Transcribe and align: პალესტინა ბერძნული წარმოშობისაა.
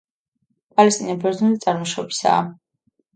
პალესტინა 0.79 1.15
ბერძნული 1.23 1.57
წარმოშობისაა. 1.65 2.41